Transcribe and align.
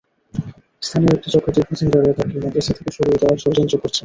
স্থানীয় 0.81 1.13
একটি 1.13 1.27
চক্র 1.33 1.49
দীর্ঘদিন 1.55 1.87
ধরে 1.93 2.09
তাঁকে 2.17 2.35
মাদ্রাসা 2.37 2.73
থেকে 2.77 2.91
সরিয়ে 2.97 3.19
দেওয়ার 3.21 3.41
ষড়যন্ত্র 3.43 3.75
করছে। 3.81 3.99